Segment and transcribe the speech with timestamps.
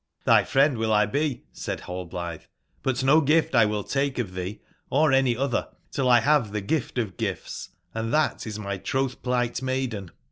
[0.25, 2.47] jj^'^XTby friend willlbe/' said Hallblitbe,
[2.83, 6.65] ^'but no gift will 1 take of tbee or any otber till X bave tbc
[6.67, 10.09] gift of gifts, and tbat is my trotb/pligbt maiden.